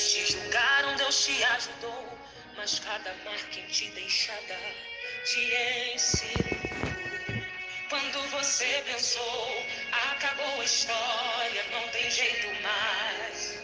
Te 0.00 0.32
julgaram, 0.32 0.96
Deus 0.96 1.26
te 1.26 1.44
ajudou, 1.44 2.18
mas 2.56 2.78
cada 2.78 3.12
marca 3.22 3.60
em 3.60 3.66
ti 3.66 3.90
deixada 3.90 4.58
te 5.26 5.92
ensinou. 5.94 6.60
Quando 7.90 8.30
você 8.30 8.82
pensou, 8.86 9.66
acabou 9.92 10.58
a 10.58 10.64
história, 10.64 11.64
não 11.70 11.86
tem 11.88 12.10
jeito 12.10 12.62
mais. 12.62 13.58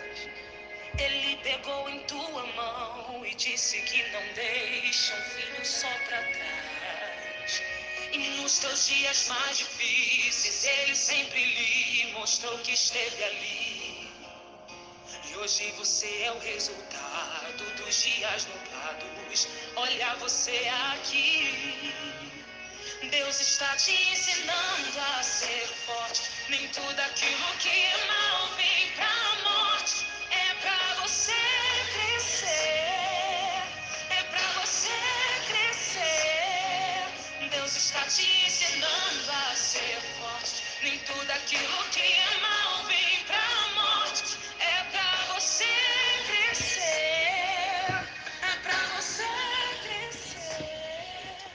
Ele 0.99 1.37
pegou 1.43 1.89
em 1.89 2.01
tua 2.01 2.47
mão 2.55 3.25
e 3.25 3.35
disse 3.35 3.81
que 3.81 4.03
não 4.11 4.23
deixa 4.35 5.15
um 5.15 5.23
filho 5.31 5.65
só 5.65 5.89
pra 5.89 6.23
trás. 6.23 7.63
E 8.13 8.19
nos 8.37 8.59
teus 8.59 8.87
dias 8.87 9.27
mais 9.29 9.57
difíceis, 9.57 10.65
ele 10.65 10.95
sempre 10.95 11.43
lhe 11.43 12.13
mostrou 12.13 12.59
que 12.59 12.73
esteve 12.73 13.25
ali. 13.25 13.76
Hoje 15.39 15.71
você 15.77 16.23
é 16.23 16.33
o 16.33 16.39
resultado 16.39 17.65
dos 17.77 18.03
dias 18.03 18.47
nublados. 18.47 19.49
Olha 19.77 20.15
você 20.15 20.67
aqui. 20.93 21.93
Deus 23.11 23.41
está 23.41 23.77
te 23.77 23.93
ensinando 24.13 25.01
a 25.19 25.23
ser 25.23 25.67
forte. 25.85 26.23
Nem 26.49 26.67
tudo 26.69 26.99
aquilo 27.01 27.59
que 27.59 28.07
mal 28.07 28.49
vem 28.57 28.76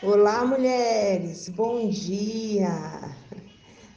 Olá, 0.03 0.43
mulheres, 0.43 1.47
bom 1.49 1.87
dia. 1.87 3.15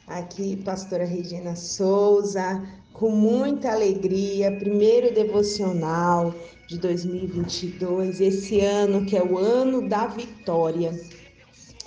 Aqui, 0.05 0.55
pastora 0.57 1.03
Regina 1.03 1.55
Souza, 1.55 2.63
com 2.93 3.09
muita 3.09 3.71
alegria, 3.71 4.55
primeiro 4.55 5.11
devocional 5.15 6.31
de 6.67 6.77
2022, 6.77 8.21
esse 8.21 8.59
ano 8.59 9.03
que 9.03 9.17
é 9.17 9.23
o 9.23 9.35
ano 9.39 9.89
da 9.89 10.05
vitória. 10.05 10.91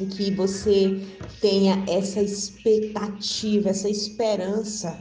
E 0.01 0.07
que 0.07 0.35
você 0.35 1.01
tenha 1.41 1.85
essa 1.89 2.21
expectativa, 2.21 3.69
essa 3.69 3.89
esperança 3.89 4.99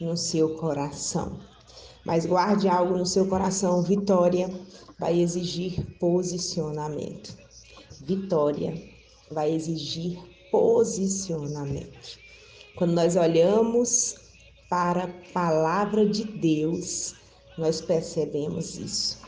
no 0.00 0.16
seu 0.16 0.54
coração. 0.54 1.40
Mas 2.04 2.24
guarde 2.24 2.68
algo 2.68 2.96
no 2.96 3.04
seu 3.04 3.26
coração: 3.26 3.82
vitória 3.82 4.48
vai 4.96 5.20
exigir 5.20 5.98
posicionamento. 5.98 7.49
Vitória 8.00 8.74
vai 9.30 9.52
exigir 9.52 10.18
posicionamento. 10.50 12.18
Quando 12.76 12.92
nós 12.92 13.16
olhamos 13.16 14.16
para 14.68 15.04
a 15.04 15.32
palavra 15.32 16.06
de 16.06 16.24
Deus, 16.24 17.14
nós 17.58 17.80
percebemos 17.80 18.78
isso. 18.78 19.18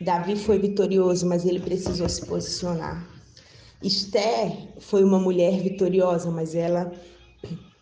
Davi 0.00 0.36
foi 0.36 0.58
vitorioso, 0.58 1.26
mas 1.26 1.46
ele 1.46 1.60
precisou 1.60 2.08
se 2.08 2.26
posicionar. 2.26 3.08
Esther 3.82 4.74
foi 4.78 5.02
uma 5.02 5.18
mulher 5.18 5.62
vitoriosa, 5.62 6.30
mas 6.30 6.54
ela 6.54 6.92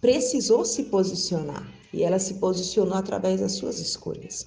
precisou 0.01 0.65
se 0.65 0.85
posicionar. 0.85 1.67
E 1.93 2.03
ela 2.03 2.19
se 2.19 2.35
posicionou 2.35 2.95
através 2.95 3.41
das 3.41 3.53
suas 3.53 3.79
escolhas. 3.79 4.47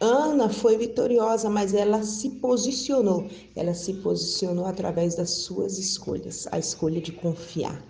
Ana 0.00 0.48
foi 0.48 0.78
vitoriosa, 0.78 1.50
mas 1.50 1.74
ela 1.74 2.02
se 2.02 2.30
posicionou. 2.30 3.28
Ela 3.54 3.74
se 3.74 3.92
posicionou 3.94 4.64
através 4.64 5.14
das 5.14 5.30
suas 5.30 5.78
escolhas, 5.78 6.48
a 6.50 6.58
escolha 6.58 7.02
de 7.02 7.12
confiar. 7.12 7.84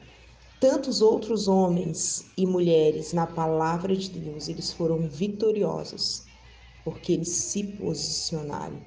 Tantos 0.61 1.01
outros 1.01 1.47
homens 1.47 2.27
e 2.37 2.45
mulheres 2.45 3.13
na 3.13 3.29
palavra 3.29 3.97
de 3.97 4.11
Deus, 4.11 4.49
eles 4.49 4.73
foram 4.73 5.09
vitoriosos 5.09 6.25
porque 6.85 7.13
eles 7.13 7.29
se 7.29 7.63
posicionaram. 7.63 8.81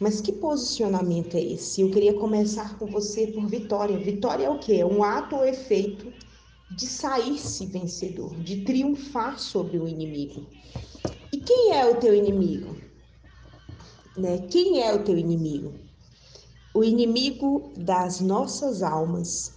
Mas 0.00 0.20
que 0.20 0.32
posicionamento 0.32 1.36
é 1.36 1.42
esse? 1.42 1.82
Eu 1.82 1.90
queria 1.90 2.14
começar 2.14 2.78
com 2.78 2.86
você 2.86 3.26
por 3.26 3.46
vitória. 3.46 3.98
Vitória 3.98 4.46
é 4.46 4.50
o 4.50 4.58
quê? 4.58 4.76
É 4.76 4.86
um 4.86 5.04
ato 5.04 5.36
ou 5.36 5.44
efeito 5.44 6.12
de 6.70 6.86
sair-se 6.86 7.66
vencedor, 7.66 8.34
de 8.42 8.64
triunfar 8.64 9.38
sobre 9.38 9.78
o 9.78 9.86
inimigo. 9.86 10.46
E 11.32 11.40
quem 11.40 11.72
é 11.72 11.86
o 11.86 11.98
teu 11.98 12.14
inimigo? 12.14 12.76
Né? 14.16 14.38
Quem 14.50 14.82
é 14.82 14.94
o 14.94 15.02
teu 15.02 15.16
inimigo? 15.16 15.72
O 16.74 16.84
inimigo 16.84 17.72
das 17.76 18.20
nossas 18.20 18.82
almas, 18.82 19.54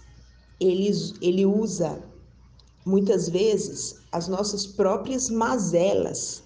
ele, 0.58 0.90
ele 1.20 1.44
usa 1.44 2.02
muitas 2.86 3.28
vezes 3.28 4.00
as 4.10 4.26
nossas 4.26 4.66
próprias 4.66 5.28
mazelas 5.28 6.42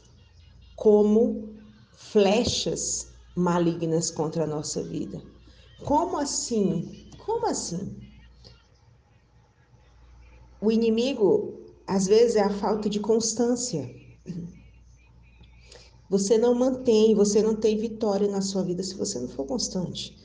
como 0.74 1.54
flechas 1.92 3.12
malignas 3.36 4.10
contra 4.10 4.44
a 4.44 4.46
nossa 4.46 4.82
vida. 4.82 5.22
Como 5.84 6.18
assim? 6.18 7.08
Como 7.24 7.46
assim? 7.46 7.96
O 10.60 10.72
inimigo, 10.72 11.54
às 11.86 12.06
vezes, 12.06 12.36
é 12.36 12.42
a 12.42 12.50
falta 12.50 12.88
de 12.88 12.98
constância. 13.00 13.88
Você 16.10 16.36
não 16.36 16.54
mantém, 16.54 17.14
você 17.14 17.40
não 17.40 17.54
tem 17.54 17.78
vitória 17.78 18.28
na 18.28 18.42
sua 18.42 18.62
vida 18.62 18.82
se 18.82 18.94
você 18.94 19.18
não 19.18 19.28
for 19.28 19.46
constante. 19.46 20.18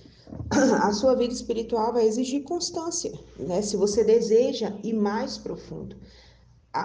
A 0.81 0.91
sua 0.91 1.15
vida 1.15 1.33
espiritual 1.33 1.93
vai 1.93 2.05
exigir 2.05 2.43
constância, 2.43 3.13
né? 3.39 3.61
Se 3.61 3.77
você 3.77 4.03
deseja 4.03 4.77
ir 4.83 4.93
mais 4.93 5.37
profundo. 5.37 5.95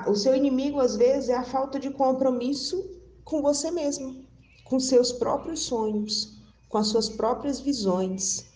O 0.07 0.15
seu 0.15 0.37
inimigo, 0.37 0.79
às 0.79 0.95
vezes, 0.95 1.31
é 1.31 1.35
a 1.35 1.43
falta 1.43 1.81
de 1.81 1.91
compromisso 1.91 2.89
com 3.25 3.43
você 3.43 3.73
mesmo 3.73 4.31
com 4.71 4.79
seus 4.79 5.11
próprios 5.11 5.65
sonhos, 5.65 6.41
com 6.69 6.79
as 6.79 6.87
suas 6.87 7.09
próprias 7.09 7.59
visões, 7.59 8.47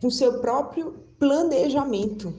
com 0.00 0.10
seu 0.10 0.40
próprio 0.40 0.96
planejamento. 1.20 2.34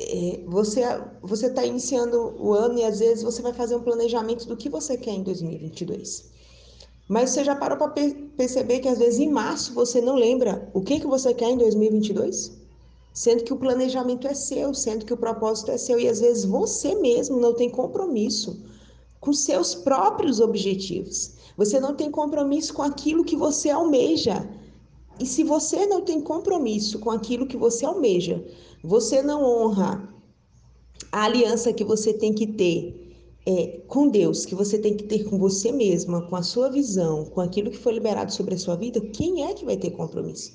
É, 0.00 0.40
você 0.46 0.82
você 1.20 1.46
está 1.46 1.64
iniciando 1.64 2.34
o 2.38 2.52
ano 2.52 2.78
e 2.78 2.84
às 2.84 3.00
vezes 3.00 3.24
você 3.24 3.42
vai 3.42 3.52
fazer 3.52 3.74
um 3.74 3.82
planejamento 3.82 4.46
do 4.46 4.56
que 4.56 4.68
você 4.68 4.96
quer 4.96 5.12
em 5.12 5.22
2022. 5.24 6.30
Mas 7.08 7.30
você 7.30 7.42
já 7.42 7.56
parou 7.56 7.78
para 7.78 7.88
perceber 8.36 8.80
que 8.80 8.88
às 8.88 8.98
vezes 8.98 9.18
em 9.18 9.30
março 9.30 9.72
você 9.74 10.00
não 10.00 10.14
lembra 10.14 10.70
o 10.74 10.82
que, 10.82 11.00
que 11.00 11.06
você 11.06 11.34
quer 11.34 11.50
em 11.50 11.56
2022? 11.56 12.52
Sendo 13.12 13.42
que 13.42 13.52
o 13.52 13.56
planejamento 13.56 14.28
é 14.28 14.34
seu, 14.34 14.72
sendo 14.74 15.04
que 15.04 15.12
o 15.12 15.16
propósito 15.16 15.70
é 15.72 15.78
seu, 15.78 15.98
e 15.98 16.06
às 16.06 16.20
vezes 16.20 16.44
você 16.44 16.94
mesmo 16.94 17.40
não 17.40 17.54
tem 17.54 17.68
compromisso 17.70 18.62
com 19.20 19.32
seus 19.32 19.74
próprios 19.74 20.38
objetivos. 20.38 21.32
Você 21.56 21.80
não 21.80 21.94
tem 21.94 22.10
compromisso 22.10 22.72
com 22.74 22.82
aquilo 22.82 23.24
que 23.24 23.34
você 23.34 23.70
almeja. 23.70 24.48
E 25.18 25.26
se 25.26 25.42
você 25.42 25.86
não 25.86 26.02
tem 26.02 26.20
compromisso 26.20 26.98
com 27.00 27.10
aquilo 27.10 27.46
que 27.46 27.56
você 27.56 27.84
almeja, 27.84 28.44
você 28.82 29.22
não 29.22 29.42
honra 29.42 30.08
a 31.10 31.24
aliança 31.24 31.72
que 31.72 31.84
você 31.84 32.12
tem 32.12 32.32
que 32.32 32.46
ter 32.46 33.16
é, 33.46 33.80
com 33.86 34.08
Deus, 34.08 34.44
que 34.44 34.54
você 34.54 34.78
tem 34.78 34.96
que 34.96 35.04
ter 35.04 35.24
com 35.24 35.38
você 35.38 35.72
mesma, 35.72 36.22
com 36.22 36.36
a 36.36 36.42
sua 36.42 36.68
visão, 36.70 37.24
com 37.24 37.40
aquilo 37.40 37.70
que 37.70 37.78
foi 37.78 37.94
liberado 37.94 38.32
sobre 38.32 38.54
a 38.54 38.58
sua 38.58 38.76
vida, 38.76 39.00
quem 39.00 39.44
é 39.44 39.54
que 39.54 39.64
vai 39.64 39.76
ter 39.76 39.90
compromisso? 39.90 40.52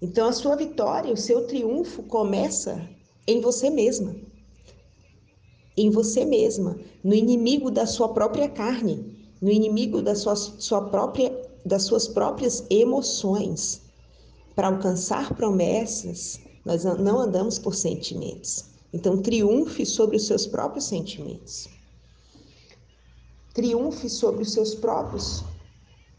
Então 0.00 0.28
a 0.28 0.32
sua 0.32 0.56
vitória, 0.56 1.12
o 1.12 1.16
seu 1.16 1.46
triunfo 1.46 2.02
começa 2.04 2.88
em 3.26 3.40
você 3.40 3.68
mesma 3.68 4.14
em 5.80 5.90
você 5.90 6.26
mesma, 6.26 6.78
no 7.02 7.14
inimigo 7.14 7.70
da 7.70 7.86
sua 7.86 8.10
própria 8.10 8.48
carne, 8.48 9.16
no 9.40 9.50
inimigo 9.50 10.02
da 10.02 10.14
sua, 10.14 10.36
sua 10.36 10.82
própria, 10.90 11.34
das 11.64 11.84
suas 11.84 12.06
próprias 12.06 12.64
emoções. 12.68 13.80
Para 14.54 14.68
alcançar 14.68 15.34
promessas, 15.34 16.38
nós 16.64 16.84
não 16.84 17.18
andamos 17.18 17.58
por 17.58 17.74
sentimentos. 17.74 18.64
Então, 18.92 19.22
triunfe 19.22 19.86
sobre 19.86 20.16
os 20.16 20.26
seus 20.26 20.46
próprios 20.46 20.84
sentimentos. 20.84 21.68
Triunfe 23.54 24.08
sobre 24.08 24.42
os 24.42 24.52
seus 24.52 24.74
próprios 24.74 25.44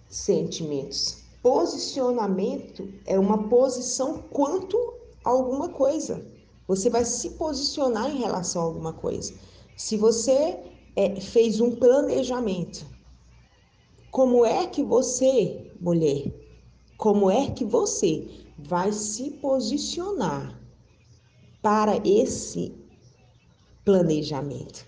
sentimentos. 0.10 1.18
Posicionamento 1.42 2.88
é 3.06 3.18
uma 3.18 3.50
posição 3.50 4.24
quanto 4.30 4.78
a 5.24 5.30
alguma 5.30 5.70
coisa. 5.70 6.26
Você 6.68 6.90
vai 6.90 7.04
se 7.04 7.32
posicionar 7.32 8.10
em 8.10 8.20
relação 8.20 8.62
a 8.62 8.66
alguma 8.66 8.94
coisa. 8.94 9.34
Se 9.76 9.98
você 9.98 10.60
é, 10.96 11.20
fez 11.20 11.60
um 11.60 11.76
planejamento, 11.76 12.86
como 14.12 14.46
é 14.46 14.68
que 14.68 14.84
você, 14.84 15.72
mulher, 15.80 16.32
como 16.98 17.32
é 17.32 17.50
que 17.50 17.66
você 17.66 18.28
vai 18.68 18.92
se 18.92 19.32
posicionar 19.32 20.60
para 21.62 22.02
esse 22.08 22.74
planejamento? 23.84 24.86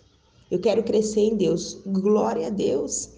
Eu 0.50 0.60
quero 0.60 0.84
crescer 0.84 1.22
em 1.22 1.36
Deus. 1.36 1.80
Glória 1.86 2.48
a 2.48 2.50
Deus. 2.50 3.10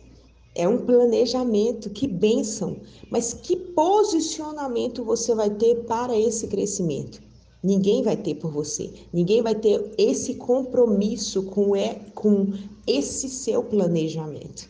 É 0.55 0.67
um 0.67 0.85
planejamento, 0.85 1.89
que 1.89 2.07
bênção. 2.07 2.77
Mas 3.11 3.33
que 3.33 3.57
posicionamento 3.57 5.03
você 5.03 5.35
vai 5.35 5.49
ter 5.49 5.83
para 5.83 6.17
esse 6.17 6.47
crescimento? 6.47 7.21
Ninguém 7.61 8.03
vai 8.03 8.15
ter 8.15 8.35
por 8.35 8.51
você. 8.51 8.93
Ninguém 9.11 9.41
vai 9.41 9.55
ter 9.55 9.93
esse 9.97 10.35
compromisso 10.35 11.43
com, 11.43 11.75
é, 11.75 11.95
com 12.13 12.53
esse 12.87 13.27
seu 13.27 13.63
planejamento. 13.63 14.69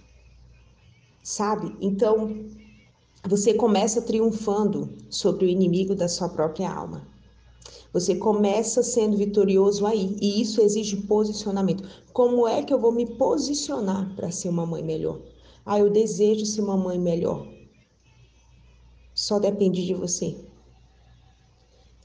Sabe? 1.21 1.75
Então, 1.81 2.45
você 3.27 3.56
começa 3.56 4.01
triunfando 4.01 4.89
sobre 5.10 5.45
o 5.45 5.50
inimigo 5.50 5.95
da 5.95 6.07
sua 6.07 6.30
própria 6.30 6.72
alma. 6.72 7.07
Você 7.92 8.16
começa 8.16 8.83
sendo 8.83 9.18
vitorioso 9.18 9.86
aí, 9.86 10.16
e 10.22 10.42
isso 10.42 10.62
exige 10.62 10.98
posicionamento. 10.98 11.88
Como 12.13 12.48
é 12.48 12.62
que 12.62 12.74
eu 12.74 12.80
vou 12.80 12.92
me 12.92 13.06
posicionar 13.06 14.13
para 14.16 14.30
ser 14.30 14.50
uma 14.50 14.66
mãe 14.66 14.83
melhor? 14.83 15.19
Ah, 15.66 15.80
eu 15.80 15.89
desejo 15.89 16.45
ser 16.45 16.62
uma 16.62 16.77
mãe 16.77 17.00
melhor. 17.00 17.48
Só 19.16 19.39
depende 19.39 19.83
de 19.86 19.94
você. 19.94 20.38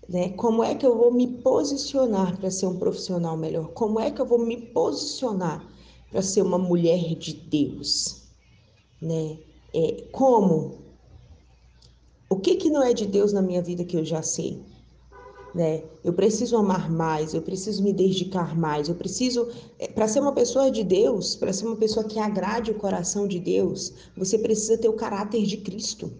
Né? 0.08 0.30
Como 0.30 0.64
é 0.64 0.74
que 0.74 0.86
eu 0.86 0.96
vou 0.96 1.12
me 1.12 1.26
posicionar 1.42 2.38
para 2.38 2.50
ser 2.50 2.66
um 2.66 2.78
profissional 2.78 3.36
melhor? 3.36 3.68
Como 3.72 4.00
é 4.00 4.10
que 4.10 4.20
eu 4.20 4.26
vou 4.26 4.38
me 4.38 4.56
posicionar 4.56 5.68
para 6.10 6.22
ser 6.22 6.42
uma 6.42 6.58
mulher 6.58 7.14
de 7.16 7.34
Deus? 7.34 8.22
Né? 9.02 9.38
É, 9.74 10.08
como? 10.12 10.89
O 12.30 12.36
que, 12.36 12.54
que 12.54 12.70
não 12.70 12.82
é 12.82 12.94
de 12.94 13.06
Deus 13.06 13.32
na 13.32 13.42
minha 13.42 13.60
vida 13.60 13.84
que 13.84 13.96
eu 13.96 14.04
já 14.04 14.22
sei? 14.22 14.62
né? 15.54 15.82
Eu 16.04 16.12
preciso 16.12 16.56
amar 16.56 16.90
mais, 16.90 17.34
eu 17.34 17.42
preciso 17.42 17.82
me 17.82 17.92
dedicar 17.92 18.56
mais, 18.56 18.88
eu 18.88 18.94
preciso 18.94 19.48
é, 19.78 19.88
para 19.88 20.08
ser 20.08 20.20
uma 20.20 20.32
pessoa 20.32 20.70
de 20.70 20.84
Deus, 20.84 21.34
para 21.36 21.52
ser 21.52 21.66
uma 21.66 21.76
pessoa 21.76 22.04
que 22.04 22.18
agrade 22.18 22.70
o 22.70 22.74
coração 22.74 23.26
de 23.26 23.38
Deus, 23.38 23.92
você 24.16 24.38
precisa 24.38 24.78
ter 24.78 24.88
o 24.88 24.94
caráter 24.94 25.44
de 25.44 25.56
Cristo. 25.58 26.12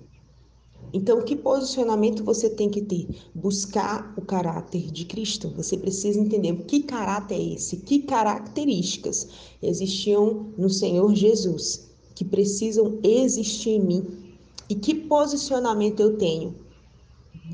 Então, 0.93 1.23
que 1.23 1.37
posicionamento 1.37 2.25
você 2.25 2.51
tem 2.51 2.69
que 2.69 2.83
ter? 2.83 3.07
Buscar 3.33 4.13
o 4.17 4.23
caráter 4.23 4.91
de 4.91 5.05
Cristo. 5.05 5.49
Você 5.57 5.77
precisa 5.77 6.19
entender 6.19 6.53
que 6.65 6.83
caráter 6.83 7.37
é 7.37 7.55
esse, 7.55 7.77
que 7.77 8.01
características 8.01 9.29
existiam 9.63 10.53
no 10.59 10.69
Senhor 10.69 11.15
Jesus 11.15 11.89
que 12.13 12.25
precisam 12.25 12.99
existir 13.05 13.71
em 13.71 13.81
mim 13.81 14.30
e 14.71 14.75
que 14.77 14.95
posicionamento 14.95 15.99
eu 15.99 16.17
tenho. 16.17 16.55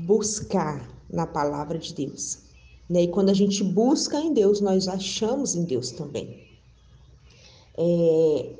Buscar 0.05 0.87
na 1.09 1.25
palavra 1.25 1.79
de 1.79 1.91
Deus. 1.91 2.37
Né? 2.87 3.03
E 3.03 3.07
quando 3.07 3.29
a 3.29 3.33
gente 3.33 3.63
busca 3.63 4.19
em 4.19 4.31
Deus, 4.31 4.61
nós 4.61 4.87
achamos 4.87 5.55
em 5.55 5.63
Deus 5.63 5.89
também. 5.89 6.47
É, 7.75 8.53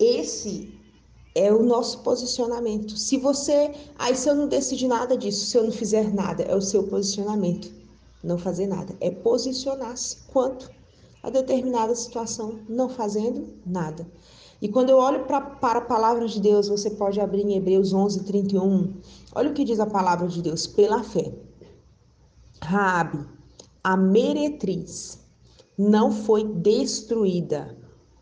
esse 0.00 0.74
é 1.32 1.52
o 1.52 1.62
nosso 1.62 2.00
posicionamento. 2.00 2.96
Se 2.96 3.16
você, 3.16 3.70
aí 3.96 4.16
se 4.16 4.28
eu 4.28 4.34
não 4.34 4.48
decidir 4.48 4.88
nada 4.88 5.16
disso, 5.16 5.46
se 5.46 5.56
eu 5.56 5.62
não 5.62 5.72
fizer 5.72 6.12
nada, 6.12 6.42
é 6.42 6.56
o 6.56 6.60
seu 6.60 6.82
posicionamento. 6.82 7.70
Não 8.22 8.36
fazer 8.36 8.66
nada, 8.66 8.94
é 9.00 9.10
posicionar-se 9.10 10.16
quanto 10.32 10.70
a 11.22 11.30
determinada 11.30 11.94
situação, 11.94 12.58
não 12.68 12.88
fazendo 12.88 13.48
nada. 13.64 14.06
E 14.62 14.68
quando 14.68 14.90
eu 14.90 14.98
olho 14.98 15.24
pra, 15.24 15.40
para 15.40 15.78
a 15.78 15.84
palavra 15.84 16.26
de 16.26 16.38
Deus, 16.38 16.68
você 16.68 16.90
pode 16.90 17.18
abrir 17.18 17.42
em 17.42 17.56
Hebreus 17.56 17.94
11, 17.94 18.24
31. 18.24 18.92
Olha 19.34 19.50
o 19.50 19.54
que 19.54 19.64
diz 19.64 19.80
a 19.80 19.86
palavra 19.86 20.28
de 20.28 20.42
Deus: 20.42 20.66
pela 20.66 21.02
fé. 21.02 21.32
Raabe, 22.62 23.24
a 23.82 23.96
meretriz, 23.96 25.18
não 25.78 26.12
foi 26.12 26.44
destruída 26.44 27.74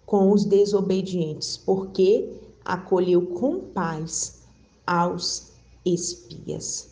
com 0.06 0.30
os 0.30 0.44
desobedientes, 0.44 1.56
porque 1.56 2.32
acolheu 2.64 3.26
com 3.26 3.58
paz 3.58 4.42
aos 4.86 5.52
espias. 5.84 6.90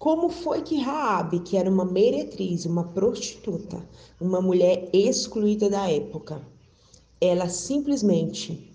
Como 0.00 0.28
foi 0.30 0.62
que 0.62 0.78
Raabe, 0.78 1.40
que 1.40 1.56
era 1.56 1.70
uma 1.70 1.84
meretriz, 1.84 2.66
uma 2.66 2.84
prostituta, 2.84 3.86
uma 4.20 4.40
mulher 4.40 4.88
excluída 4.92 5.70
da 5.70 5.88
época, 5.88 6.42
ela 7.20 7.48
simplesmente 7.48 8.69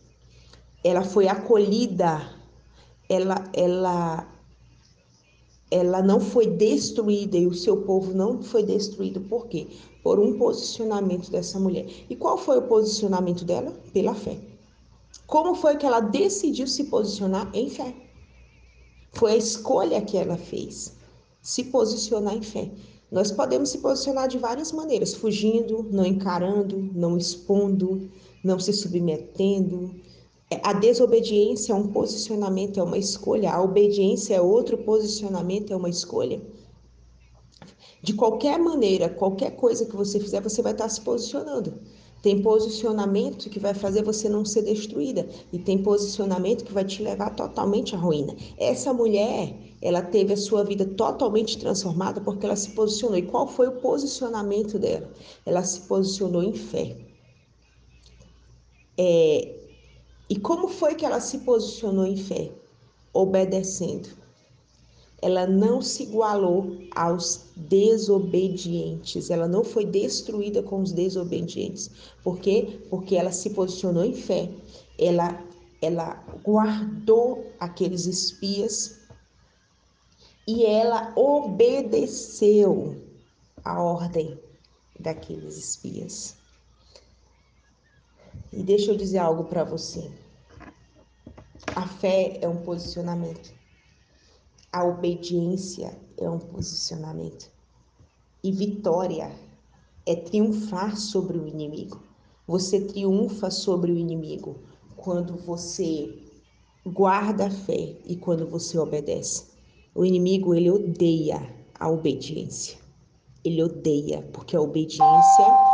ela 0.85 1.03
foi 1.03 1.27
acolhida, 1.27 2.29
ela 3.09 3.43
ela 3.53 4.31
ela 5.71 6.01
não 6.03 6.19
foi 6.19 6.45
destruída 6.45 7.35
e 7.35 7.47
o 7.47 7.55
seu 7.55 7.77
povo 7.77 8.13
não 8.13 8.43
foi 8.43 8.61
destruído 8.61 9.19
por 9.21 9.47
quê? 9.47 9.67
Por 10.03 10.19
um 10.19 10.37
posicionamento 10.37 11.31
dessa 11.31 11.59
mulher. 11.59 11.87
E 12.07 12.15
qual 12.15 12.37
foi 12.37 12.59
o 12.59 12.67
posicionamento 12.67 13.43
dela? 13.43 13.71
Pela 13.91 14.13
fé. 14.13 14.37
Como 15.25 15.55
foi 15.55 15.75
que 15.75 15.87
ela 15.87 16.01
decidiu 16.01 16.67
se 16.67 16.83
posicionar 16.83 17.49
em 17.51 17.67
fé? 17.67 17.91
Foi 19.13 19.31
a 19.31 19.37
escolha 19.37 20.01
que 20.01 20.17
ela 20.17 20.37
fez, 20.37 20.93
se 21.41 21.63
posicionar 21.63 22.35
em 22.35 22.43
fé. 22.43 22.69
Nós 23.11 23.31
podemos 23.31 23.69
se 23.69 23.79
posicionar 23.79 24.27
de 24.27 24.37
várias 24.37 24.71
maneiras, 24.71 25.15
fugindo, 25.15 25.87
não 25.91 26.05
encarando, 26.05 26.77
não 26.93 27.17
expondo, 27.17 28.07
não 28.43 28.59
se 28.59 28.71
submetendo, 28.71 29.95
a 30.61 30.73
desobediência 30.73 31.73
é 31.73 31.75
um 31.75 31.87
posicionamento, 31.87 32.79
é 32.79 32.83
uma 32.83 32.97
escolha. 32.97 33.51
A 33.51 33.63
obediência 33.63 34.35
é 34.35 34.41
outro 34.41 34.77
posicionamento, 34.77 35.73
é 35.73 35.75
uma 35.75 35.89
escolha. 35.89 36.39
De 38.01 38.13
qualquer 38.13 38.59
maneira, 38.59 39.09
qualquer 39.09 39.55
coisa 39.55 39.85
que 39.85 39.95
você 39.95 40.19
fizer, 40.19 40.39
você 40.41 40.61
vai 40.61 40.73
estar 40.73 40.87
se 40.87 41.01
posicionando. 41.01 41.81
Tem 42.21 42.41
posicionamento 42.41 43.49
que 43.49 43.59
vai 43.59 43.73
fazer 43.73 44.03
você 44.03 44.29
não 44.29 44.45
ser 44.45 44.61
destruída 44.61 45.27
e 45.51 45.57
tem 45.57 45.81
posicionamento 45.81 46.63
que 46.63 46.73
vai 46.73 46.83
te 46.83 47.01
levar 47.01 47.31
totalmente 47.31 47.95
à 47.95 47.97
ruína. 47.97 48.35
Essa 48.57 48.93
mulher, 48.93 49.55
ela 49.81 50.03
teve 50.03 50.33
a 50.33 50.37
sua 50.37 50.63
vida 50.63 50.85
totalmente 50.85 51.57
transformada 51.57 52.21
porque 52.21 52.45
ela 52.45 52.55
se 52.55 52.71
posicionou. 52.71 53.17
E 53.17 53.23
qual 53.23 53.47
foi 53.47 53.67
o 53.67 53.79
posicionamento 53.79 54.77
dela? 54.77 55.11
Ela 55.43 55.63
se 55.63 55.81
posicionou 55.81 56.43
em 56.43 56.53
fé. 56.53 56.97
É, 58.97 59.64
e 60.29 60.39
como 60.39 60.67
foi 60.67 60.95
que 60.95 61.05
ela 61.05 61.19
se 61.19 61.39
posicionou 61.39 62.05
em 62.05 62.17
fé? 62.17 62.51
Obedecendo. 63.13 64.09
Ela 65.21 65.47
não 65.47 65.81
se 65.81 66.03
igualou 66.03 66.77
aos 66.95 67.45
desobedientes. 67.55 69.29
Ela 69.29 69.47
não 69.47 69.63
foi 69.63 69.85
destruída 69.85 70.61
com 70.61 70.81
os 70.81 70.91
desobedientes. 70.91 71.89
Por 72.23 72.39
quê? 72.39 72.79
Porque 72.89 73.15
ela 73.15 73.31
se 73.31 73.51
posicionou 73.51 74.03
em 74.03 74.13
fé. 74.13 74.49
Ela, 74.99 75.43
ela 75.81 76.23
guardou 76.43 77.45
aqueles 77.59 78.05
espias 78.05 78.99
e 80.47 80.65
ela 80.65 81.11
obedeceu 81.15 82.95
a 83.63 83.81
ordem 83.81 84.39
daqueles 84.99 85.57
espias. 85.57 86.35
E 88.55 88.63
deixa 88.63 88.91
eu 88.91 88.95
dizer 88.95 89.17
algo 89.17 89.43
para 89.43 89.65
você. 89.65 90.09
A 91.75 91.85
fé 91.85 92.39
é 92.41 92.47
um 92.47 92.63
posicionamento. 92.63 93.53
A 94.71 94.85
obediência 94.85 95.99
é 96.17 96.29
um 96.29 96.39
posicionamento. 96.39 97.51
E 98.41 98.53
vitória 98.53 99.29
é 100.05 100.15
triunfar 100.15 100.95
sobre 100.95 101.37
o 101.37 101.45
inimigo. 101.45 102.01
Você 102.47 102.79
triunfa 102.79 103.51
sobre 103.51 103.91
o 103.91 103.97
inimigo 103.97 104.61
quando 104.95 105.35
você 105.35 106.17
guarda 106.85 107.47
a 107.47 107.51
fé 107.51 107.97
e 108.05 108.15
quando 108.15 108.47
você 108.47 108.77
obedece. 108.77 109.47
O 109.93 110.05
inimigo 110.05 110.55
ele 110.55 110.71
odeia 110.71 111.41
a 111.77 111.89
obediência. 111.89 112.77
Ele 113.43 113.61
odeia 113.61 114.21
porque 114.31 114.55
a 114.55 114.61
obediência 114.61 115.64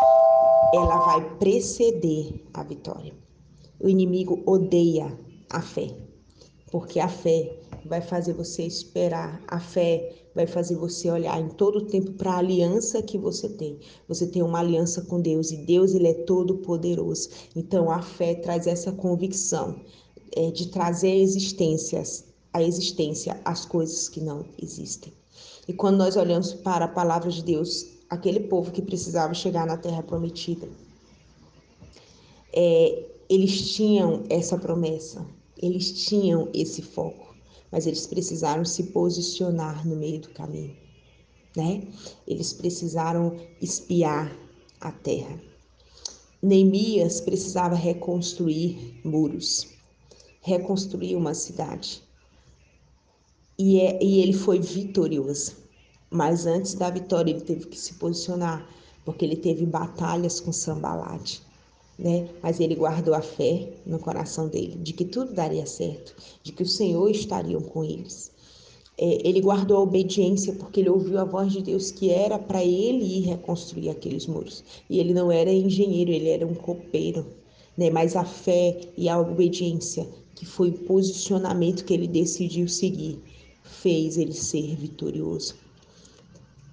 ela 0.74 0.98
vai 1.06 1.38
preceder 1.38 2.46
a 2.54 2.63
vitória. 2.63 3.13
O 3.80 3.90
inimigo 3.90 4.42
odeia 4.46 5.18
a 5.50 5.62
fé, 5.62 5.94
porque 6.72 7.00
a 7.00 7.10
fé 7.10 7.60
vai 7.86 8.01
fazer 8.01 8.34
você 8.34 8.63
esperar, 8.63 9.42
a 9.48 9.60
fé 9.60 10.16
vai 10.34 10.48
fazer 10.48 10.75
você 10.75 11.12
olhar 11.12 11.40
em 11.40 11.50
todo 11.50 11.80
o 11.80 11.86
tempo 11.88 12.13
para 12.13 12.34
a 12.34 12.38
aliança 12.38 13.01
que 13.01 13.18
você 13.18 13.50
tem. 13.50 13.80
Você 14.08 14.28
tem 14.28 14.42
uma 14.42 14.60
aliança 14.60 15.01
com 15.01 15.20
Deus 15.20 15.51
e 15.51 15.58
Deus 15.58 15.94
ele 15.94 16.08
é 16.08 16.13
todo 16.13 16.60
poderoso. 16.60 17.30
Então 17.56 17.92
a 17.92 18.01
fé 18.01 18.36
traz 18.36 18.68
essa 18.68 18.92
convicção 18.92 19.82
é, 20.36 20.51
de 20.51 20.68
trazer 20.70 21.12
a 21.12 21.18
existência, 21.18 22.04
a 22.54 22.63
existência 22.63 23.42
as 23.44 23.66
coisas 23.66 24.08
que 24.08 24.22
não 24.22 24.46
existem. 24.62 25.12
E 25.68 25.74
quando 25.74 25.98
nós 25.98 26.16
olhamos 26.16 26.54
para 26.54 26.86
a 26.86 26.88
palavra 26.88 27.30
de 27.30 27.44
Deus, 27.44 28.00
aquele 28.12 28.41
povo 28.41 28.72
que 28.72 28.82
precisava 28.82 29.34
chegar 29.34 29.65
na 29.65 29.77
terra 29.77 30.03
prometida. 30.03 30.68
É, 32.53 33.06
eles 33.30 33.74
tinham 33.74 34.25
essa 34.30 34.58
promessa, 34.58 35.25
eles 35.58 36.06
tinham 36.06 36.50
esse 36.53 36.82
foco, 36.82 37.34
mas 37.72 37.88
eles 37.88 38.06
precisaram 38.06 38.65
se 38.65 38.84
posicionar 38.91 39.88
no 39.88 39.96
meio 39.96 40.20
do 40.20 40.30
caminho, 40.32 40.75
né? 41.56 41.88
Eles 42.27 42.51
precisaram 42.51 43.39
espiar 43.62 44.30
a 44.82 44.91
terra. 44.91 45.41
Neemias 46.41 47.22
precisava 47.22 47.75
reconstruir 47.75 49.00
muros. 49.06 49.70
reconstruir 50.41 51.15
uma 51.15 51.34
cidade. 51.34 52.03
E, 53.58 53.80
é, 53.80 54.03
e 54.03 54.22
ele 54.22 54.34
foi 54.34 54.60
vitorioso. 54.60 55.61
Mas 56.13 56.46
antes 56.46 56.74
da 56.74 56.89
vitória, 56.89 57.32
ele 57.32 57.39
teve 57.39 57.68
que 57.68 57.80
se 57.80 57.94
posicionar, 57.94 58.68
porque 59.06 59.24
ele 59.24 59.38
teve 59.38 59.65
batalhas 59.65 60.41
com 60.41 60.51
Sambalate. 60.51 61.41
Né? 61.98 62.27
Mas 62.44 62.60
ele 62.60 62.75
guardou 62.75 63.13
a 63.13 63.22
fé 63.22 63.70
no 63.86 63.98
coração 63.98 64.50
dele 64.50 64.75
de 64.75 64.91
que 64.91 65.06
tudo 65.06 65.34
daria 65.34 65.65
certo, 65.65 66.13
de 66.44 66.51
que 66.51 66.63
o 66.63 66.68
Senhor 66.68 67.10
estaria 67.10 67.58
com 67.62 67.82
eles. 67.82 68.30
É, 68.98 69.25
ele 69.25 69.39
guardou 69.39 69.77
a 69.77 69.82
obediência 69.82 70.53
porque 70.53 70.82
ele 70.82 70.89
ouviu 70.89 71.18
a 71.18 71.24
voz 71.24 71.53
de 71.53 71.62
Deus 71.62 71.91
que 71.91 72.10
era 72.10 72.38
para 72.38 72.62
ele 72.62 73.06
ir 73.06 73.22
reconstruir 73.22 73.89
aqueles 73.89 74.27
muros. 74.27 74.65
E 74.89 75.00
ele 75.00 75.13
não 75.13 75.32
era 75.32 75.50
engenheiro, 75.50 76.12
ele 76.12 76.27
era 76.27 76.46
um 76.46 76.56
copeiro. 76.56 77.25
Né? 77.77 77.89
Mas 77.89 78.18
a 78.18 78.25
fé 78.25 78.82
e 78.98 79.08
a 79.08 79.18
obediência, 79.18 80.06
que 80.36 80.46
foi 80.46 80.72
o 80.72 80.80
posicionamento 80.80 81.86
que 81.86 81.94
ele 81.94 82.08
decidiu 82.08 82.68
seguir, 82.68 83.18
fez 83.63 84.18
ele 84.18 84.34
ser 84.34 84.75
vitorioso. 84.75 85.61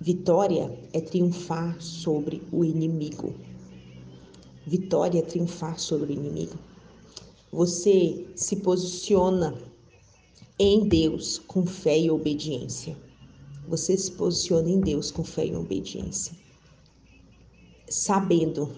Vitória 0.00 0.78
é 0.92 1.00
triunfar 1.00 1.80
sobre 1.82 2.40
o 2.52 2.64
inimigo. 2.64 3.34
Vitória 4.64 5.18
é 5.18 5.22
triunfar 5.22 5.76
sobre 5.80 6.12
o 6.12 6.14
inimigo. 6.14 6.56
Você 7.50 8.28
se 8.36 8.56
posiciona 8.56 9.60
em 10.56 10.86
Deus 10.86 11.38
com 11.38 11.66
fé 11.66 11.98
e 11.98 12.12
obediência. 12.12 12.96
Você 13.66 13.96
se 13.96 14.12
posiciona 14.12 14.70
em 14.70 14.78
Deus 14.78 15.10
com 15.10 15.24
fé 15.24 15.46
e 15.46 15.56
obediência. 15.56 16.32
Sabendo 17.88 18.70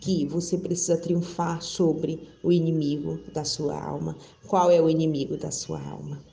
que 0.00 0.24
você 0.24 0.56
precisa 0.56 0.96
triunfar 0.96 1.60
sobre 1.60 2.26
o 2.42 2.50
inimigo 2.50 3.20
da 3.34 3.44
sua 3.44 3.78
alma. 3.78 4.16
Qual 4.46 4.70
é 4.70 4.80
o 4.80 4.88
inimigo 4.88 5.36
da 5.36 5.50
sua 5.50 5.86
alma? 5.86 6.24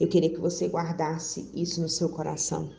Eu 0.00 0.08
queria 0.08 0.30
que 0.30 0.40
você 0.40 0.66
guardasse 0.66 1.50
isso 1.54 1.82
no 1.82 1.90
seu 1.90 2.08
coração. 2.08 2.70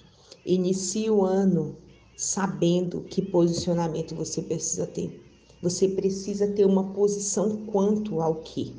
Inicie 0.46 1.10
o 1.10 1.24
ano 1.24 1.76
sabendo 2.16 3.02
que 3.02 3.22
posicionamento 3.22 4.16
você 4.16 4.42
precisa 4.42 4.86
ter. 4.86 5.24
Você 5.62 5.88
precisa 5.88 6.48
ter 6.48 6.66
uma 6.66 6.94
posição 6.94 7.66
quanto 7.66 8.22
ao 8.22 8.36
que? 8.36 8.76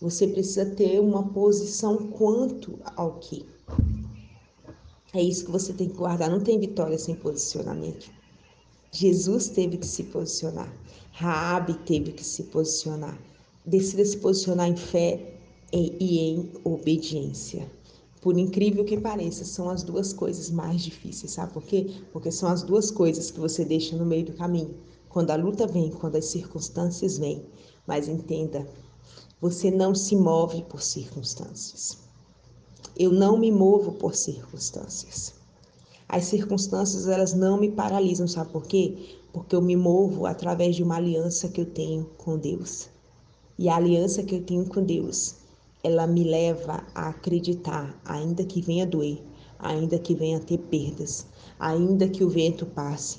Você 0.00 0.26
precisa 0.26 0.66
ter 0.66 1.00
uma 1.00 1.28
posição 1.32 1.96
quanto 2.08 2.78
ao 2.96 3.18
que? 3.18 3.46
É 5.12 5.22
isso 5.22 5.44
que 5.46 5.50
você 5.50 5.72
tem 5.72 5.88
que 5.88 5.96
guardar. 5.96 6.28
Não 6.28 6.40
tem 6.40 6.58
vitória 6.58 6.98
sem 6.98 7.14
posicionamento. 7.14 8.10
Jesus 8.90 9.48
teve 9.48 9.78
que 9.78 9.86
se 9.86 10.04
posicionar. 10.04 10.72
Raabe 11.12 11.74
teve 11.86 12.12
que 12.12 12.24
se 12.24 12.44
posicionar. 12.44 13.18
Decida 13.64 14.04
se 14.04 14.16
posicionar 14.16 14.68
em 14.68 14.76
fé 14.76 15.38
e 15.72 16.18
em 16.18 16.52
obediência. 16.64 17.70
Por 18.24 18.38
incrível 18.38 18.86
que 18.86 18.98
pareça, 18.98 19.44
são 19.44 19.68
as 19.68 19.82
duas 19.82 20.14
coisas 20.14 20.48
mais 20.48 20.80
difíceis, 20.80 21.32
sabe 21.32 21.52
por 21.52 21.62
quê? 21.62 21.90
Porque 22.10 22.32
são 22.32 22.48
as 22.48 22.62
duas 22.62 22.90
coisas 22.90 23.30
que 23.30 23.38
você 23.38 23.66
deixa 23.66 23.94
no 23.98 24.06
meio 24.06 24.24
do 24.24 24.32
caminho. 24.32 24.74
Quando 25.10 25.30
a 25.30 25.36
luta 25.36 25.66
vem, 25.66 25.90
quando 25.90 26.16
as 26.16 26.24
circunstâncias 26.24 27.18
vêm. 27.18 27.44
Mas 27.86 28.08
entenda, 28.08 28.66
você 29.42 29.70
não 29.70 29.94
se 29.94 30.16
move 30.16 30.62
por 30.62 30.80
circunstâncias. 30.80 31.98
Eu 32.98 33.12
não 33.12 33.36
me 33.36 33.52
movo 33.52 33.92
por 33.92 34.14
circunstâncias. 34.14 35.34
As 36.08 36.24
circunstâncias, 36.24 37.06
elas 37.06 37.34
não 37.34 37.60
me 37.60 37.72
paralisam, 37.72 38.26
sabe 38.26 38.50
por 38.50 38.62
quê? 38.62 39.18
Porque 39.34 39.54
eu 39.54 39.60
me 39.60 39.76
movo 39.76 40.24
através 40.24 40.74
de 40.74 40.82
uma 40.82 40.96
aliança 40.96 41.46
que 41.50 41.60
eu 41.60 41.66
tenho 41.66 42.06
com 42.16 42.38
Deus. 42.38 42.88
E 43.58 43.68
a 43.68 43.76
aliança 43.76 44.22
que 44.22 44.34
eu 44.34 44.42
tenho 44.42 44.64
com 44.64 44.82
Deus 44.82 45.43
ela 45.84 46.06
me 46.06 46.24
leva 46.24 46.82
a 46.94 47.10
acreditar, 47.10 47.94
ainda 48.06 48.42
que 48.42 48.62
venha 48.62 48.86
doer, 48.86 49.18
ainda 49.58 49.98
que 49.98 50.14
venha 50.14 50.40
ter 50.40 50.56
perdas, 50.56 51.26
ainda 51.60 52.08
que 52.08 52.24
o 52.24 52.30
vento 52.30 52.64
passe, 52.64 53.18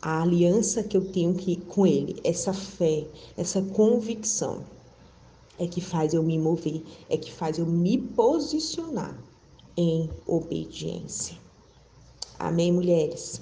a 0.00 0.22
aliança 0.22 0.84
que 0.84 0.96
eu 0.96 1.04
tenho 1.04 1.34
que, 1.34 1.56
com 1.56 1.84
Ele, 1.84 2.20
essa 2.22 2.52
fé, 2.52 3.04
essa 3.36 3.60
convicção, 3.60 4.62
é 5.58 5.66
que 5.66 5.80
faz 5.80 6.14
eu 6.14 6.22
me 6.22 6.38
mover, 6.38 6.82
é 7.10 7.16
que 7.16 7.32
faz 7.32 7.58
eu 7.58 7.66
me 7.66 7.98
posicionar 7.98 9.18
em 9.76 10.08
obediência. 10.26 11.36
Amém, 12.38 12.70
mulheres? 12.70 13.40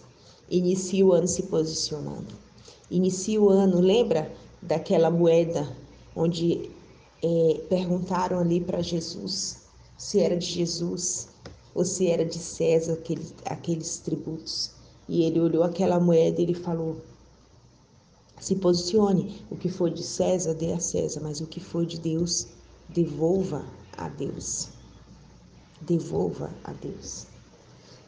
Inicie 0.51 1.03
o 1.05 1.13
ano 1.13 1.29
se 1.29 1.45
posicionando. 1.45 2.35
Inicie 2.91 3.39
o 3.39 3.49
ano, 3.49 3.81
lembra 3.81 4.33
daquela 4.61 5.11
moeda 5.11 5.69
onde 6.15 6.71
é, 7.23 7.61
perguntaram 7.69 8.39
ali 8.39 8.61
para 8.61 8.83
Jesus 8.83 9.63
se 9.97 10.19
era 10.19 10.37
de 10.37 10.47
Jesus 10.47 11.29
ou 11.75 11.85
se 11.85 12.09
era 12.09 12.25
de 12.25 12.39
César 12.39 12.95
aqueles, 12.95 13.33
aqueles 13.45 13.99
tributos. 13.99 14.73
E 15.09 15.23
ele 15.23 15.41
olhou 15.41 15.63
aquela 15.63 16.01
moeda 16.01 16.41
e 16.41 16.45
ele 16.45 16.55
falou: 16.55 17.01
se 18.41 18.57
posicione, 18.57 19.45
o 19.49 19.57
que 19.57 19.69
for 19.69 19.89
de 19.91 20.03
César, 20.03 20.55
dê 20.55 20.73
a 20.73 20.81
César, 20.81 21.21
mas 21.21 21.41
o 21.41 21.47
que 21.47 21.61
for 21.61 21.87
de 21.87 22.01
Deus, 22.01 22.49
devolva 22.89 23.65
a 23.97 24.09
Deus. 24.09 24.71
Devolva 25.81 26.51
a 26.65 26.73
Deus. 26.73 27.27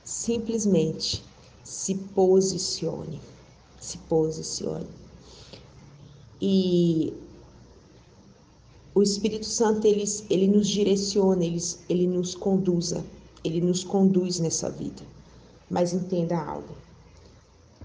Simplesmente 0.04 1.22
se 1.62 1.94
posicione. 1.94 3.20
Se 3.80 3.98
posicione. 3.98 4.88
E 6.40 7.12
o 8.94 9.02
Espírito 9.02 9.46
Santo 9.46 9.86
ele, 9.86 10.04
ele 10.30 10.46
nos 10.46 10.68
direciona, 10.68 11.44
ele, 11.44 11.60
ele 11.88 12.06
nos 12.06 12.34
conduza, 12.34 13.04
ele 13.42 13.60
nos 13.60 13.82
conduz 13.82 14.38
nessa 14.38 14.70
vida. 14.70 15.02
Mas 15.68 15.92
entenda 15.92 16.38
algo: 16.38 16.74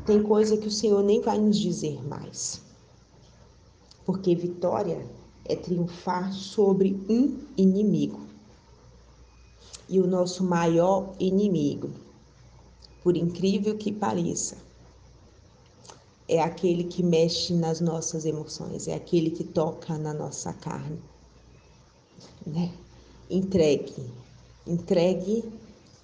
tem 0.06 0.22
coisa 0.22 0.56
que 0.56 0.68
o 0.68 0.72
Senhor 0.72 1.04
nem 1.04 1.20
vai 1.20 1.40
nos 1.40 1.58
dizer 1.58 2.04
mais. 2.08 2.62
Porque 4.06 4.36
vitória 4.36 5.04
é 5.46 5.56
triunfar 5.56 6.32
sobre 6.32 7.00
um 7.10 7.40
inimigo. 7.58 8.20
E 9.88 10.00
o 10.00 10.06
nosso 10.06 10.44
maior 10.44 11.16
inimigo, 11.20 11.90
por 13.04 13.18
incrível 13.18 13.76
que 13.76 13.92
pareça, 13.92 14.58
é 16.30 16.42
aquele 16.42 16.84
que 16.84 17.02
mexe 17.02 17.54
nas 17.54 17.82
nossas 17.82 18.24
emoções, 18.24 18.88
é 18.88 18.94
aquele 18.94 19.32
que 19.32 19.44
toca 19.44 19.98
na 19.98 20.14
nossa 20.14 20.54
carne. 20.54 21.02
Né? 22.46 22.72
Entregue, 23.30 24.06
entregue 24.68 25.44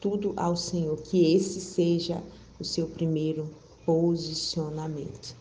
tudo 0.01 0.34
ao 0.36 0.58
Senhor, 0.58 0.98
que 0.98 1.36
esse 1.36 1.62
seja 1.62 2.22
o 2.60 2.65
seu 2.65 2.88
primeiro 2.88 3.50
posicionamento. 3.86 5.36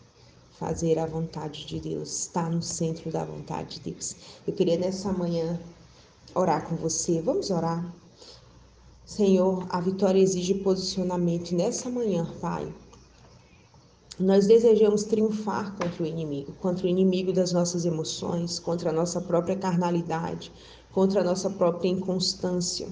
Fazer 0.59 0.99
a 0.99 1.05
vontade 1.05 1.65
de 1.65 1.79
Deus, 1.79 2.21
estar 2.21 2.49
no 2.49 2.61
centro 2.61 3.11
da 3.11 3.25
vontade 3.25 3.79
de 3.79 3.91
Deus. 3.91 4.15
Eu 4.47 4.53
queria 4.53 4.77
nessa 4.77 5.11
manhã 5.11 5.59
orar 6.33 6.67
com 6.67 6.75
você. 6.75 7.21
Vamos 7.21 7.49
orar. 7.49 7.93
Senhor, 9.05 9.65
a 9.69 9.81
vitória 9.81 10.19
exige 10.19 10.53
posicionamento. 10.53 11.53
Nessa 11.53 11.89
manhã, 11.89 12.25
Pai, 12.39 12.71
nós 14.19 14.47
desejamos 14.47 15.03
triunfar 15.03 15.75
contra 15.75 16.03
o 16.03 16.05
inimigo, 16.05 16.53
contra 16.61 16.85
o 16.85 16.89
inimigo 16.89 17.33
das 17.33 17.51
nossas 17.51 17.85
emoções, 17.85 18.59
contra 18.59 18.89
a 18.89 18.93
nossa 18.93 19.19
própria 19.19 19.57
carnalidade, 19.57 20.51
contra 20.93 21.19
a 21.19 21.23
nossa 21.23 21.49
própria 21.49 21.89
inconstância, 21.89 22.87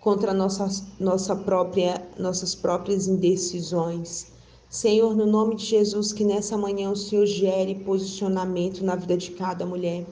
contra 0.00 0.30
a 0.30 0.34
nossa, 0.34 0.68
nossa 1.00 1.34
própria, 1.34 2.06
nossas 2.16 2.54
próprias 2.54 3.08
indecisões. 3.08 4.28
Senhor, 4.70 5.16
no 5.16 5.26
nome 5.26 5.56
de 5.56 5.64
Jesus, 5.64 6.12
que 6.12 6.24
nessa 6.24 6.56
manhã 6.56 6.90
o 6.90 6.96
Senhor 6.96 7.26
gere 7.26 7.74
posicionamento 7.74 8.84
na 8.84 8.94
vida 8.94 9.16
de 9.16 9.32
cada 9.32 9.66
mulher. 9.66 10.06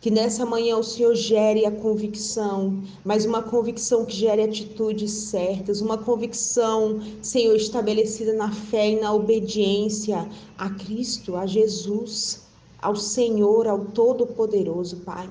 Que 0.00 0.10
nessa 0.10 0.46
manhã 0.46 0.76
o 0.76 0.82
Senhor 0.82 1.14
gere 1.14 1.66
a 1.66 1.72
convicção, 1.72 2.82
mas 3.04 3.24
uma 3.24 3.42
convicção 3.42 4.04
que 4.04 4.14
gere 4.14 4.42
atitudes 4.42 5.10
certas, 5.10 5.80
uma 5.80 5.98
convicção, 5.98 7.00
Senhor, 7.20 7.56
estabelecida 7.56 8.32
na 8.32 8.52
fé 8.52 8.90
e 8.90 9.00
na 9.00 9.12
obediência 9.12 10.28
a 10.56 10.70
Cristo, 10.70 11.34
a 11.34 11.46
Jesus, 11.46 12.42
ao 12.80 12.94
Senhor, 12.94 13.66
ao 13.66 13.86
Todo-Poderoso, 13.86 14.98
Pai. 14.98 15.28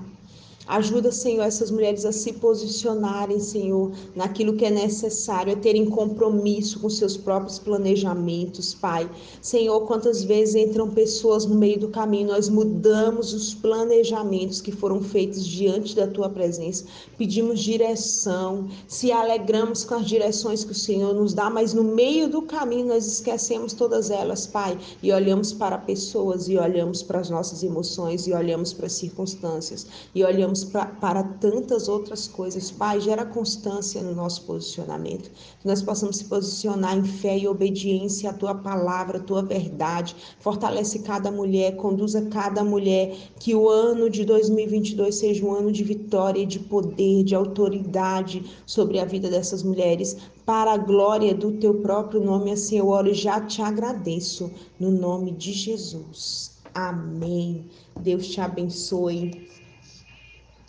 Ajuda, 0.67 1.13
Senhor, 1.13 1.43
essas 1.43 1.71
mulheres 1.71 2.03
a 2.03 2.11
se 2.11 2.33
posicionarem, 2.33 3.39
Senhor, 3.39 3.93
naquilo 4.13 4.53
que 4.57 4.65
é 4.65 4.69
necessário, 4.69 5.53
a 5.53 5.55
terem 5.55 5.85
compromisso 5.85 6.81
com 6.81 6.89
seus 6.89 7.15
próprios 7.15 7.57
planejamentos, 7.57 8.73
Pai. 8.73 9.09
Senhor, 9.41 9.79
quantas 9.87 10.25
vezes 10.25 10.55
entram 10.55 10.89
pessoas 10.89 11.45
no 11.45 11.55
meio 11.55 11.79
do 11.79 11.87
caminho, 11.87 12.27
nós 12.27 12.49
mudamos 12.49 13.33
os 13.33 13.53
planejamentos 13.53 14.59
que 14.59 14.73
foram 14.73 15.01
feitos 15.01 15.45
diante 15.45 15.95
da 15.95 16.05
tua 16.05 16.29
presença, 16.29 16.83
pedimos 17.17 17.61
direção, 17.61 18.67
se 18.89 19.09
alegramos 19.09 19.85
com 19.85 19.95
as 19.95 20.05
direções 20.05 20.65
que 20.65 20.73
o 20.73 20.75
Senhor 20.75 21.13
nos 21.13 21.33
dá, 21.33 21.49
mas 21.49 21.73
no 21.73 21.83
meio 21.83 22.27
do 22.27 22.41
caminho 22.41 22.87
nós 22.87 23.07
esquecemos 23.07 23.71
todas 23.71 24.11
elas, 24.11 24.45
Pai, 24.45 24.77
e 25.01 25.13
olhamos 25.13 25.53
para 25.53 25.77
pessoas 25.77 26.49
e 26.49 26.57
olhamos 26.57 27.01
para 27.01 27.19
as 27.19 27.29
nossas 27.29 27.63
emoções 27.63 28.27
e 28.27 28.33
olhamos 28.33 28.73
para 28.73 28.87
as 28.87 28.93
circunstâncias 28.93 29.87
e 30.13 30.23
olhamos 30.25 30.56
pra, 30.63 30.85
para 30.85 31.23
tantas 31.23 31.87
outras 31.87 32.27
coisas. 32.27 32.71
Pai, 32.71 32.99
gera 32.99 33.25
constância 33.25 34.01
no 34.01 34.13
nosso 34.13 34.43
posicionamento, 34.43 35.31
que 35.59 35.67
nós 35.67 35.81
possamos 35.81 36.17
se 36.17 36.25
posicionar 36.25 36.97
em 36.97 37.03
fé 37.03 37.37
e 37.37 37.47
obediência 37.47 38.29
à 38.29 38.33
tua 38.33 38.55
palavra, 38.55 39.17
à 39.17 39.21
tua 39.21 39.41
verdade. 39.41 40.15
Fortalece 40.39 40.99
cada 40.99 41.31
mulher, 41.31 41.75
conduza 41.75 42.23
cada 42.27 42.63
mulher, 42.63 43.15
que 43.39 43.55
o 43.55 43.69
ano 43.69 44.09
de 44.09 44.25
2022 44.25 45.15
seja 45.15 45.45
um 45.45 45.53
ano 45.53 45.71
de 45.71 45.83
vitória 45.83 46.45
de 46.45 46.59
poder, 46.59 47.23
de 47.23 47.35
autoridade 47.35 48.43
sobre 48.65 48.99
a 48.99 49.05
vida 49.05 49.29
dessas 49.29 49.63
mulheres, 49.63 50.17
para 50.45 50.73
a 50.73 50.77
glória 50.77 51.33
do 51.33 51.51
teu 51.53 51.73
próprio 51.75 52.23
nome. 52.23 52.51
Assim 52.51 52.77
eu 52.77 52.87
oro 52.87 53.09
e 53.09 53.13
já 53.13 53.41
te 53.41 53.61
agradeço, 53.61 54.51
no 54.79 54.91
nome 54.91 55.31
de 55.31 55.51
Jesus. 55.51 56.57
Amém. 56.73 57.65
Deus 57.99 58.27
te 58.27 58.39
abençoe 58.39 59.47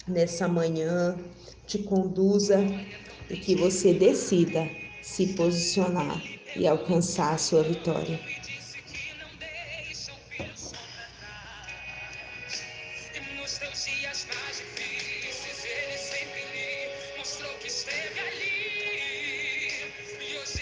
nessa 0.08 0.48
manhã, 0.48 1.16
te 1.66 1.78
conduza 1.84 2.58
e 3.28 3.36
que 3.36 3.54
você 3.56 3.92
decida 3.94 4.76
se 5.00 5.34
posicionar 5.34 6.28
e 6.54 6.66
alcançar 6.66 7.34
a 7.34 7.38
sua 7.38 7.62
vitória. 7.64 8.20